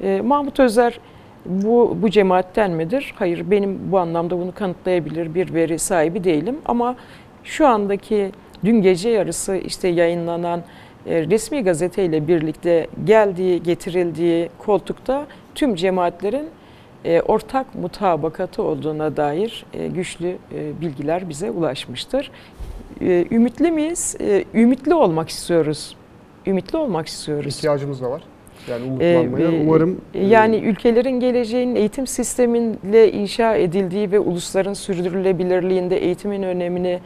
E, 0.00 0.20
Mahmut 0.20 0.60
Özer 0.60 1.00
bu, 1.46 1.96
bu 2.02 2.10
cemaatten 2.10 2.70
midir? 2.70 3.14
Hayır 3.16 3.50
benim 3.50 3.92
bu 3.92 3.98
anlamda 3.98 4.38
bunu 4.38 4.54
kanıtlayabilir 4.54 5.34
bir 5.34 5.54
veri 5.54 5.78
sahibi 5.78 6.24
değilim 6.24 6.58
ama 6.66 6.96
şu 7.44 7.66
andaki 7.66 8.30
dün 8.64 8.82
gece 8.82 9.08
yarısı 9.08 9.56
işte 9.56 9.88
yayınlanan 9.88 10.62
resmi 11.06 11.64
gazeteyle 11.64 12.28
birlikte 12.28 12.86
geldiği, 13.04 13.62
getirildiği 13.62 14.48
koltukta 14.58 15.26
tüm 15.54 15.74
cemaatlerin 15.74 16.48
e, 17.04 17.20
ortak 17.20 17.74
mutabakatı 17.74 18.62
olduğuna 18.62 19.16
dair 19.16 19.66
e, 19.74 19.86
güçlü 19.88 20.36
bilgiler 20.80 21.28
bize 21.28 21.50
ulaşmıştır. 21.50 22.30
Ümitli 23.30 23.70
miyiz? 23.70 24.16
Ümitli 24.54 24.94
olmak 24.94 25.28
istiyoruz. 25.28 25.96
Ümitli 26.46 26.78
olmak 26.78 27.06
istiyoruz. 27.06 27.56
İhtiyacımız 27.56 28.02
da 28.02 28.10
var. 28.10 28.22
Yani 28.68 28.84
umutlanmaya 28.84 29.52
ee, 29.52 29.62
umarım. 29.62 30.00
Yani 30.14 30.56
ülkelerin 30.56 31.20
geleceğinin 31.20 31.76
eğitim 31.76 32.06
sisteminle 32.06 33.12
inşa 33.12 33.54
edildiği 33.54 34.12
ve 34.12 34.18
ulusların 34.18 34.74
sürdürülebilirliğinde 34.74 35.96
eğitimin 35.96 36.42
önemini 36.42 37.00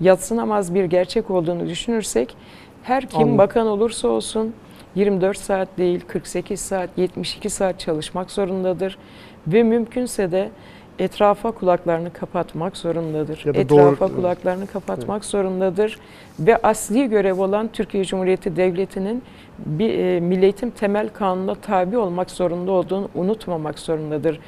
yatsınamaz 0.00 0.74
bir 0.74 0.84
gerçek 0.84 1.30
olduğunu 1.30 1.68
düşünürsek 1.68 2.36
her 2.84 3.06
kim 3.06 3.20
Anladım. 3.20 3.38
bakan 3.38 3.66
olursa 3.66 4.08
olsun 4.08 4.54
24 4.94 5.38
saat 5.38 5.68
değil 5.78 6.00
48 6.06 6.60
saat 6.60 6.90
72 6.96 7.50
saat 7.50 7.80
çalışmak 7.80 8.30
zorundadır 8.30 8.98
ve 9.46 9.62
mümkünse 9.62 10.32
de 10.32 10.50
etrafa 10.98 11.50
kulaklarını 11.50 12.12
kapatmak 12.12 12.76
zorundadır. 12.76 13.42
Ya 13.44 13.52
etrafa 13.52 14.08
doğru, 14.08 14.16
kulaklarını 14.16 14.66
kapatmak 14.66 15.22
evet. 15.22 15.30
zorundadır 15.30 15.98
ve 16.38 16.56
asli 16.56 17.08
görev 17.08 17.40
olan 17.40 17.68
Türkiye 17.72 18.04
Cumhuriyeti 18.04 18.56
Devleti'nin 18.56 19.22
bir 19.58 19.98
e, 19.98 20.20
milletin 20.20 20.70
temel 20.70 21.08
kanununa 21.08 21.54
tabi 21.54 21.98
olmak 21.98 22.30
zorunda 22.30 22.72
olduğunu 22.72 23.08
unutmamak 23.14 23.78
zorundadır. 23.78 24.40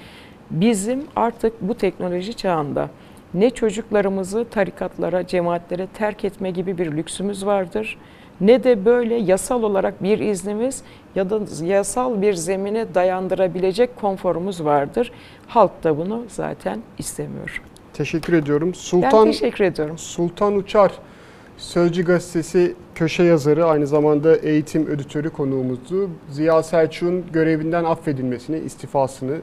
Bizim 0.50 1.04
artık 1.16 1.52
bu 1.60 1.74
teknoloji 1.74 2.34
çağında 2.34 2.88
ne 3.34 3.50
çocuklarımızı 3.50 4.44
tarikatlara, 4.50 5.26
cemaatlere 5.26 5.86
terk 5.86 6.24
etme 6.24 6.50
gibi 6.50 6.78
bir 6.78 6.92
lüksümüz 6.92 7.46
vardır 7.46 7.98
ne 8.40 8.64
de 8.64 8.84
böyle 8.84 9.14
yasal 9.14 9.62
olarak 9.62 10.02
bir 10.02 10.18
iznimiz 10.18 10.82
ya 11.14 11.30
da 11.30 11.40
yasal 11.64 12.22
bir 12.22 12.34
zemine 12.34 12.94
dayandırabilecek 12.94 13.96
konforumuz 13.96 14.64
vardır. 14.64 15.12
Halk 15.46 15.84
da 15.84 15.98
bunu 15.98 16.24
zaten 16.28 16.80
istemiyor. 16.98 17.62
Teşekkür 17.92 18.32
ediyorum. 18.32 18.68
Ben 18.68 18.78
Sultan 18.78 19.24
teşekkür 19.24 19.64
ediyorum. 19.64 19.98
Sultan 19.98 20.56
Uçar 20.56 20.92
Sözcü 21.56 22.04
Gazetesi 22.04 22.74
köşe 22.94 23.22
yazarı 23.22 23.66
aynı 23.66 23.86
zamanda 23.86 24.36
eğitim 24.36 24.86
öditörü 24.86 25.30
konuğumuzdu. 25.30 26.10
Ziya 26.30 26.62
Selçuk'un 26.62 27.24
görevinden 27.32 27.84
affedilmesini, 27.84 28.58
istifasını, 28.58 29.36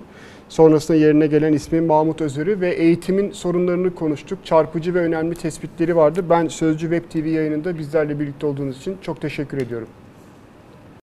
sonrasında 0.54 0.98
yerine 0.98 1.28
gelen 1.28 1.54
ismi 1.54 1.82
Mahmut 1.82 2.22
Özür'ü 2.22 2.62
ve 2.62 2.70
eğitimin 2.70 3.32
sorunlarını 3.32 3.96
konuştuk. 3.96 4.40
Çarpıcı 4.46 4.94
ve 4.94 5.00
önemli 5.00 5.36
tespitleri 5.36 5.96
vardı. 5.96 6.26
Ben 6.30 6.48
Sözcü 6.48 6.90
Web 6.90 7.12
TV 7.12 7.28
yayınında 7.28 7.78
bizlerle 7.78 8.20
birlikte 8.20 8.46
olduğunuz 8.46 8.78
için 8.78 8.98
çok 9.02 9.22
teşekkür 9.22 9.58
ediyorum. 9.58 9.88